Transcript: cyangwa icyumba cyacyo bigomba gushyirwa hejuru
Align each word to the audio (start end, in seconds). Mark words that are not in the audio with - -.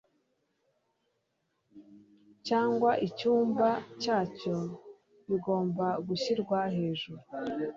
cyangwa 2.47 2.91
icyumba 3.07 3.69
cyacyo 4.01 4.57
bigomba 5.27 5.87
gushyirwa 6.07 6.59
hejuru 6.75 7.21